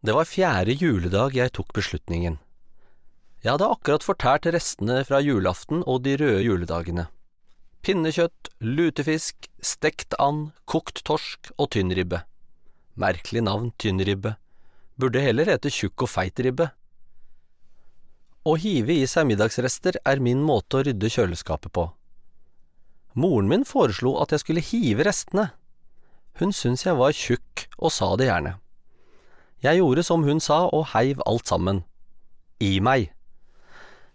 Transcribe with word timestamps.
Det 0.00 0.14
var 0.16 0.24
fjerde 0.24 0.72
juledag 0.80 1.34
jeg 1.36 1.52
tok 1.52 1.74
beslutningen. 1.76 2.38
Jeg 3.44 3.52
hadde 3.52 3.68
akkurat 3.68 4.04
fortært 4.04 4.46
restene 4.48 5.02
fra 5.04 5.20
julaften 5.20 5.82
og 5.84 6.06
de 6.06 6.14
røde 6.20 6.40
juledagene. 6.40 7.04
Pinnekjøtt, 7.84 8.48
lutefisk, 8.64 9.50
stekt 9.60 10.16
and, 10.20 10.54
kokt 10.64 11.02
torsk 11.04 11.50
og 11.56 11.70
tynnribbe. 11.76 12.22
Merkelig 13.00 13.44
navn, 13.44 13.70
tynnribbe. 13.76 14.38
Burde 15.00 15.20
heller 15.24 15.48
hete 15.52 15.72
tjukk 15.72 16.06
og 16.06 16.12
feit 16.12 16.40
ribbe. 16.44 16.70
Å 18.44 18.56
hive 18.56 18.96
i 18.96 19.04
seg 19.08 19.28
middagsrester 19.28 20.00
er 20.00 20.24
min 20.24 20.40
måte 20.40 20.80
å 20.80 20.84
rydde 20.84 21.12
kjøleskapet 21.12 21.72
på. 21.76 21.90
Moren 23.20 23.52
min 23.52 23.68
foreslo 23.68 24.16
at 24.24 24.32
jeg 24.32 24.44
skulle 24.46 24.64
hive 24.64 25.04
restene. 25.04 25.50
Hun 26.40 26.56
syntes 26.56 26.88
jeg 26.88 26.96
var 26.96 27.12
tjukk 27.16 27.68
og 27.76 27.92
sa 27.92 28.14
det 28.16 28.32
gjerne. 28.32 28.56
Jeg 29.60 29.76
gjorde 29.80 30.04
som 30.06 30.22
hun 30.24 30.40
sa 30.40 30.62
og 30.72 30.90
heiv 30.94 31.20
alt 31.28 31.50
sammen. 31.50 31.82
I 32.64 32.78
meg. 32.84 33.10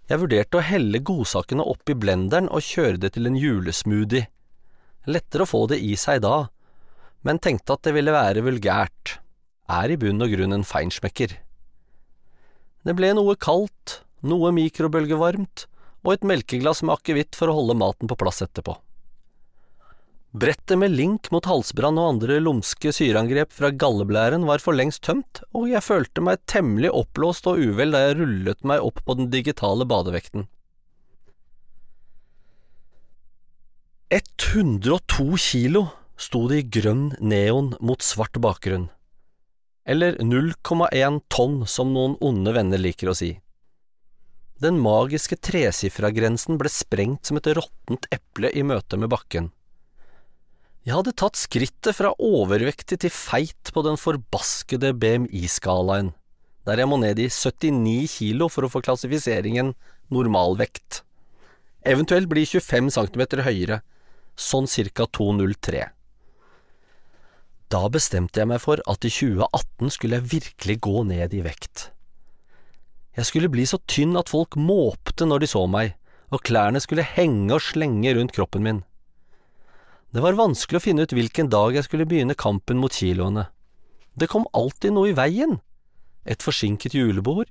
Jeg 0.09 0.21
vurderte 0.21 0.57
å 0.57 0.65
helle 0.65 1.01
godsakene 1.05 1.65
opp 1.65 1.89
i 1.89 1.97
blenderen 1.97 2.49
og 2.53 2.65
kjøre 2.65 2.99
det 3.01 3.13
til 3.15 3.29
en 3.29 3.37
julesmoothie. 3.37 4.27
Lettere 5.05 5.45
å 5.45 5.49
få 5.49 5.65
det 5.69 5.79
i 5.85 5.93
seg 5.97 6.23
da, 6.25 6.47
men 7.25 7.41
tenkte 7.41 7.77
at 7.77 7.85
det 7.85 7.93
ville 7.93 8.13
være 8.13 8.41
vulgært. 8.45 9.19
Er 9.69 9.93
i 9.93 9.97
bunn 10.01 10.21
og 10.21 10.33
grunn 10.33 10.53
en 10.53 10.65
feinschmecker. 10.65 11.37
Det 12.85 12.93
ble 12.97 13.13
noe 13.17 13.33
kaldt, 13.37 13.99
noe 14.25 14.51
mikrobølgevarmt 14.53 15.65
og 16.05 16.11
et 16.13 16.25
melkeglass 16.25 16.83
med 16.85 16.97
akevitt 16.99 17.37
for 17.37 17.49
å 17.49 17.57
holde 17.57 17.77
maten 17.77 18.09
på 18.09 18.17
plass 18.17 18.43
etterpå. 18.45 18.77
Brettet 20.35 20.75
med 20.75 20.91
link 20.91 21.29
mot 21.31 21.45
halsbrann 21.47 21.95
og 22.01 22.09
andre 22.09 22.41
lumske 22.43 22.91
syreangrep 22.91 23.53
fra 23.55 23.69
galleblæren 23.71 24.43
var 24.49 24.59
for 24.59 24.75
lengst 24.75 25.05
tømt, 25.07 25.39
og 25.55 25.69
jeg 25.71 25.85
følte 25.85 26.23
meg 26.27 26.41
temmelig 26.51 26.91
oppblåst 26.91 27.47
og 27.47 27.61
uvel 27.63 27.95
da 27.95 28.01
jeg 28.03 28.17
rullet 28.19 28.67
meg 28.67 28.83
opp 28.83 28.99
på 29.07 29.15
den 29.15 29.29
digitale 29.31 29.87
badevekten. 29.87 30.49
102 34.11 35.39
kilo 35.39 35.85
sto 36.19 36.43
det 36.51 36.59
i 36.65 36.67
grønn 36.81 37.07
neon 37.23 37.71
mot 37.79 38.03
svart 38.03 38.35
bakgrunn. 38.43 38.89
Eller 39.87 40.19
0,1 40.19 41.23
tonn, 41.31 41.59
som 41.63 41.95
noen 41.95 42.19
onde 42.19 42.51
venner 42.51 42.81
liker 42.81 43.13
å 43.13 43.15
si. 43.15 43.37
Den 44.59 44.83
magiske 44.83 45.39
tresifra 45.39 46.11
grensen 46.11 46.59
ble 46.59 46.71
sprengt 46.71 47.23
som 47.23 47.39
et 47.39 47.53
råttent 47.55 48.09
eple 48.11 48.51
i 48.51 48.67
møte 48.67 48.99
med 48.99 49.15
bakken. 49.15 49.54
Jeg 50.85 50.93
hadde 50.99 51.15
tatt 51.17 51.39
skrittet 51.39 51.97
fra 51.97 52.11
overvektig 52.21 52.99
til 53.01 53.09
feit 53.09 53.71
på 53.73 53.81
den 53.87 53.97
forbaskede 53.97 54.91
BMI-skalaen, 55.01 56.11
der 56.69 56.81
jeg 56.81 56.89
må 56.91 56.99
ned 57.01 57.17
i 57.23 57.25
79 57.25 58.19
kilo 58.19 58.51
for 58.53 58.67
å 58.67 58.69
få 58.69 58.83
klassifiseringen 58.85 59.73
normalvekt. 60.13 61.01
Eventuelt 61.81 62.29
bli 62.29 62.45
25 62.45 62.93
cm 62.93 63.25
høyere, 63.47 63.81
sånn 64.37 64.69
cirka 64.69 65.09
203. 65.09 65.87
Da 67.73 67.81
bestemte 67.89 68.43
jeg 68.43 68.53
meg 68.53 68.61
for 68.61 68.77
at 68.85 69.09
i 69.09 69.09
2018 69.09 69.97
skulle 69.97 70.19
jeg 70.19 70.31
virkelig 70.37 70.79
gå 70.85 71.01
ned 71.09 71.33
i 71.33 71.41
vekt. 71.49 71.89
Jeg 73.17 73.25
skulle 73.25 73.49
bli 73.49 73.65
så 73.65 73.81
tynn 73.89 74.13
at 74.21 74.29
folk 74.29 74.53
måpte 74.53 75.25
når 75.25 75.47
de 75.47 75.49
så 75.49 75.65
meg, 75.65 75.95
og 76.29 76.45
klærne 76.45 76.77
skulle 76.83 77.13
henge 77.15 77.55
og 77.57 77.71
slenge 77.73 78.13
rundt 78.13 78.37
kroppen 78.37 78.61
min. 78.61 78.85
Det 80.15 80.21
var 80.23 80.37
vanskelig 80.39 80.79
å 80.79 80.83
finne 80.85 81.03
ut 81.03 81.11
hvilken 81.11 81.49
dag 81.51 81.75
jeg 81.75 81.89
skulle 81.89 82.05
begynne 82.07 82.37
kampen 82.39 82.77
mot 82.79 82.93
kiloene. 82.95 83.49
Det 84.15 84.29
kom 84.31 84.45
alltid 84.55 84.93
noe 84.95 85.09
i 85.11 85.15
veien. 85.17 85.57
Et 86.23 86.39
forsinket 86.39 86.95
julebord, 86.95 87.49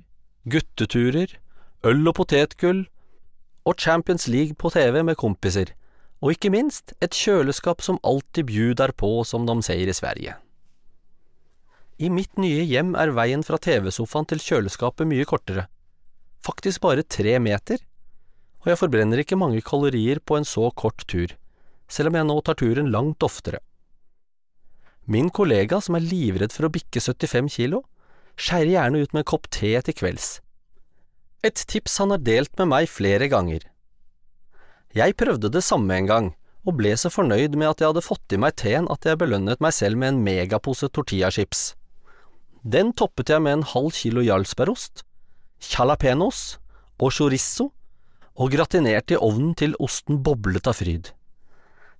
gutteturer, 0.49 1.35
øl 1.85 2.09
og 2.09 2.17
potetgull, 2.17 2.87
og 3.69 3.77
Champions 3.85 4.25
League 4.33 4.57
på 4.57 4.73
TV 4.73 5.03
med 5.05 5.21
kompiser, 5.21 5.75
og 6.25 6.33
ikke 6.33 6.55
minst 6.57 6.97
et 7.05 7.13
kjøleskap 7.13 7.85
som 7.85 8.01
alltid 8.01 8.49
bjuder 8.49 8.97
på, 8.97 9.13
som 9.29 9.45
de 9.45 9.59
sier 9.61 9.85
i 9.85 9.99
Sverige. 10.01 10.39
I 12.01 12.09
mitt 12.09 12.33
nye 12.41 12.65
hjem 12.65 12.97
er 12.97 13.13
veien 13.13 13.45
fra 13.45 13.61
TV-sofaen 13.61 14.33
til 14.33 14.41
kjøleskapet 14.41 15.13
mye 15.13 15.29
kortere, 15.29 15.69
faktisk 16.41 16.81
bare 16.89 17.05
tre 17.05 17.37
meter, 17.45 17.85
og 18.65 18.73
jeg 18.73 18.81
forbrenner 18.87 19.21
ikke 19.21 19.37
mange 19.37 19.61
kalorier 19.61 20.25
på 20.25 20.41
en 20.41 20.49
så 20.49 20.71
kort 20.73 21.05
tur 21.05 21.37
selv 21.95 22.11
om 22.11 22.19
jeg 22.19 22.29
nå 22.29 22.37
tar 22.43 22.59
turen 22.59 22.91
langt 22.91 23.23
oftere. 23.23 23.63
Min 25.07 25.29
kollega, 25.31 25.81
som 25.85 25.99
er 25.99 26.07
livredd 26.07 26.55
for 26.55 26.67
å 26.67 26.73
bikke 26.73 27.01
75 27.01 27.51
kilo, 27.55 27.83
skeier 28.41 28.73
gjerne 28.73 29.03
ut 29.05 29.13
med 29.13 29.23
en 29.23 29.31
kopp 29.35 29.51
te 29.53 29.75
til 29.85 29.97
kvelds. 29.97 30.39
Et 31.45 31.55
tips 31.55 31.99
han 32.01 32.15
har 32.15 32.23
delt 32.25 32.55
med 32.59 32.71
meg 32.73 32.89
flere 32.89 33.29
ganger. 33.29 33.67
Jeg 34.97 35.17
prøvde 35.21 35.51
det 35.53 35.65
samme 35.67 35.93
en 35.99 36.09
gang, 36.09 36.29
og 36.65 36.79
ble 36.79 36.95
så 36.97 37.11
fornøyd 37.13 37.57
med 37.61 37.69
at 37.69 37.83
jeg 37.83 37.93
hadde 37.93 38.05
fått 38.07 38.33
i 38.33 38.41
meg 38.41 38.57
teen 38.57 38.89
at 38.93 39.05
jeg 39.05 39.21
belønnet 39.21 39.61
meg 39.61 39.75
selv 39.77 40.01
med 40.01 40.15
en 40.15 40.23
megapose 40.25 40.89
tortillachips. 40.89 41.75
Den 42.65 42.95
toppet 42.97 43.29
jeg 43.29 43.45
med 43.45 43.59
en 43.59 43.67
halv 43.75 43.93
kilo 43.93 44.25
jarlsbergost, 44.25 45.05
jalapeños 45.61 46.57
og 46.97 47.13
chorizo, 47.13 47.69
og 48.35 48.55
gratinerte 48.55 49.19
i 49.19 49.21
ovnen 49.21 49.53
til 49.59 49.77
osten 49.85 50.23
boblet 50.25 50.67
av 50.71 50.79
fryd. 50.81 51.13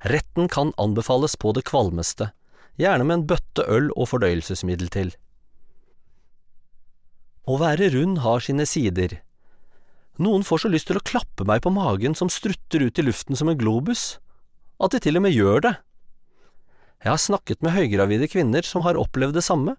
Retten 0.05 0.49
kan 0.53 0.73
anbefales 0.77 1.37
på 1.41 1.55
det 1.57 1.65
kvalmeste, 1.65 2.31
gjerne 2.77 3.07
med 3.09 3.17
en 3.17 3.29
bøtte 3.31 3.65
øl 3.73 3.87
og 3.95 4.11
fordøyelsesmiddel 4.11 4.91
til. 4.93 5.13
Å 7.49 7.57
være 7.61 7.89
rund 7.95 8.21
har 8.25 8.45
sine 8.45 8.67
sider. 8.69 9.19
Noen 10.21 10.45
får 10.45 10.65
så 10.65 10.71
lyst 10.73 10.91
til 10.91 11.01
å 11.01 11.05
klappe 11.05 11.47
meg 11.49 11.63
på 11.65 11.73
magen 11.73 12.17
som 12.17 12.29
strutter 12.33 12.85
ut 12.85 13.01
i 13.01 13.05
luften 13.05 13.37
som 13.37 13.49
en 13.49 13.59
globus, 13.59 14.19
at 14.77 14.93
de 14.93 15.01
til 15.01 15.17
og 15.17 15.25
med 15.25 15.33
gjør 15.33 15.65
det. 15.65 15.75
Jeg 17.05 17.13
har 17.13 17.21
snakket 17.21 17.65
med 17.65 17.75
høygravide 17.77 18.29
kvinner 18.33 18.65
som 18.65 18.85
har 18.85 19.01
opplevd 19.01 19.37
det 19.37 19.45
samme, 19.45 19.77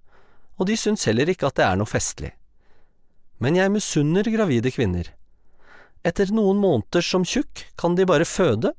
og 0.57 0.69
de 0.69 0.77
syns 0.79 1.05
heller 1.09 1.29
ikke 1.29 1.49
at 1.49 1.57
det 1.59 1.65
er 1.67 1.77
noe 1.77 1.89
festlig. 1.89 2.31
Men 3.41 3.57
jeg 3.59 3.73
misunner 3.73 4.25
gravide 4.31 4.71
kvinner. 4.71 5.09
Etter 6.05 6.33
noen 6.33 6.57
måneder 6.61 7.05
som 7.05 7.25
tjukk 7.25 7.65
kan 7.77 7.97
de 7.97 8.05
bare 8.09 8.27
føde 8.29 8.73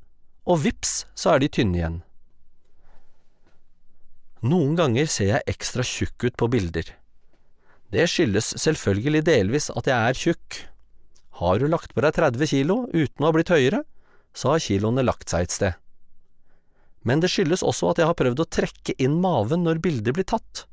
og 0.47 0.61
vips, 0.63 1.01
så 1.17 1.35
er 1.35 1.43
de 1.43 1.49
tynne 1.51 1.77
igjen. 1.77 1.97
Noen 4.47 4.77
ganger 4.77 5.09
ser 5.11 5.31
jeg 5.33 5.49
ekstra 5.49 5.83
tjukk 5.83 6.29
ut 6.29 6.37
på 6.39 6.49
bilder. 6.53 6.93
Det 7.91 8.05
skyldes 8.11 8.53
selvfølgelig 8.61 9.23
delvis 9.27 9.69
at 9.73 9.89
jeg 9.89 9.97
er 9.97 10.19
tjukk. 10.21 10.59
Har 11.41 11.59
du 11.59 11.67
lagt 11.71 11.93
på 11.95 12.03
deg 12.03 12.15
30 12.15 12.49
kilo 12.51 12.77
uten 12.93 13.23
å 13.23 13.29
ha 13.29 13.35
blitt 13.35 13.51
høyere, 13.51 13.81
så 14.37 14.53
har 14.53 14.63
kiloene 14.63 15.05
lagt 15.05 15.31
seg 15.31 15.47
et 15.47 15.55
sted. 15.55 15.77
Men 17.07 17.21
det 17.23 17.31
skyldes 17.31 17.63
også 17.65 17.91
at 17.91 18.01
jeg 18.01 18.09
har 18.09 18.17
prøvd 18.19 18.43
å 18.43 18.49
trekke 18.57 18.95
inn 19.01 19.19
maven 19.23 19.63
når 19.65 19.81
bildet 19.83 20.15
blir 20.15 20.27
tatt. 20.27 20.65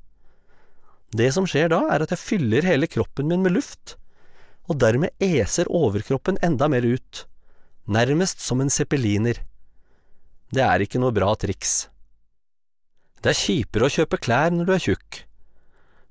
Det 1.14 1.30
som 1.34 1.46
skjer 1.46 1.70
da, 1.70 1.84
er 1.94 2.02
at 2.02 2.10
jeg 2.10 2.20
fyller 2.20 2.66
hele 2.66 2.90
kroppen 2.90 3.30
min 3.30 3.44
med 3.44 3.54
luft, 3.54 3.96
og 4.66 4.80
dermed 4.82 5.14
eser 5.22 5.70
overkroppen 5.70 6.40
enda 6.42 6.66
mer 6.72 6.84
ut, 6.84 7.24
nærmest 7.86 8.42
som 8.42 8.62
en 8.64 8.72
zeppeliner. 8.72 9.38
Det 10.52 10.64
er 10.64 10.84
ikke 10.84 11.00
noe 11.02 11.14
bra 11.14 11.30
triks. 11.38 11.88
Det 13.24 13.32
er 13.32 13.38
kjipere 13.40 13.86
å 13.86 13.92
kjøpe 13.92 14.20
klær 14.20 14.52
når 14.52 14.68
du 14.68 14.72
er 14.74 14.82
tjukk. 14.84 15.22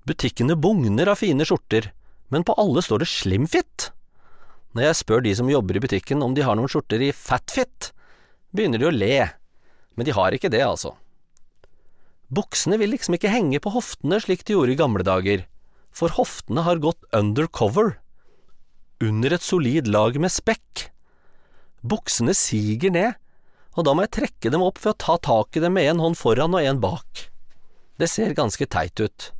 Butikkene 0.09 0.57
bugner 0.59 1.11
av 1.11 1.19
fine 1.21 1.45
skjorter, 1.45 1.91
men 2.33 2.43
på 2.47 2.55
alle 2.59 2.81
står 2.81 3.03
det 3.03 3.11
slimfit. 3.11 3.91
Når 4.73 4.87
jeg 4.87 4.99
spør 5.03 5.21
de 5.23 5.35
som 5.37 5.51
jobber 5.51 5.77
i 5.77 5.83
butikken 5.83 6.25
om 6.25 6.33
de 6.33 6.43
har 6.43 6.57
noen 6.57 6.71
skjorter 6.71 7.03
i 7.05 7.13
fatfit, 7.13 7.91
begynner 8.49 8.81
de 8.81 8.89
å 8.89 8.95
le, 8.95 9.15
men 9.93 10.07
de 10.07 10.15
har 10.17 10.33
ikke 10.33 10.49
det, 10.49 10.63
altså. 10.65 10.95
Buksene 12.33 12.79
vil 12.81 12.95
liksom 12.95 13.13
ikke 13.19 13.29
henge 13.29 13.61
på 13.61 13.75
hoftene 13.75 14.17
slik 14.23 14.41
de 14.47 14.57
gjorde 14.57 14.73
i 14.73 14.79
gamle 14.79 15.05
dager, 15.05 15.45
for 15.93 16.13
hoftene 16.17 16.65
har 16.65 16.81
gått 16.81 17.05
undercover, 17.13 17.99
under 19.03 19.35
et 19.35 19.45
solid 19.45 19.89
lag 19.91 20.17
med 20.17 20.33
spekk. 20.33 20.87
Buksene 21.85 22.33
siger 22.33 22.93
ned, 22.95 23.19
og 23.73 23.85
da 23.87 23.93
må 23.95 24.05
jeg 24.05 24.15
trekke 24.19 24.51
dem 24.53 24.63
opp 24.65 24.79
ved 24.83 24.93
å 24.93 25.01
ta 25.01 25.15
tak 25.17 25.57
i 25.57 25.63
dem 25.63 25.75
med 25.77 25.89
en 25.89 26.03
hånd 26.03 26.17
foran 26.19 26.53
og 26.53 26.65
en 26.65 26.81
bak. 26.83 27.27
Det 27.97 28.09
ser 28.09 28.35
ganske 28.37 28.67
teit 28.69 28.99
ut. 29.01 29.31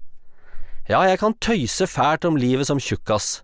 Ja, 0.90 1.04
jeg 1.08 1.20
kan 1.22 1.38
tøyse 1.40 1.88
fælt 1.88 2.26
om 2.28 2.38
livet 2.40 2.68
som 2.68 2.82
tjukkas, 2.82 3.42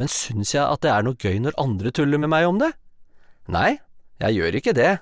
men 0.00 0.08
syns 0.08 0.54
jeg 0.54 0.64
at 0.64 0.80
det 0.84 0.92
er 0.94 1.04
noe 1.04 1.18
gøy 1.18 1.42
når 1.44 1.58
andre 1.60 1.92
tuller 1.92 2.22
med 2.22 2.32
meg 2.32 2.46
om 2.48 2.60
det? 2.62 2.70
Nei, 3.50 3.78
jeg 4.22 4.38
gjør 4.38 4.58
ikke 4.60 4.76
det, 4.76 4.92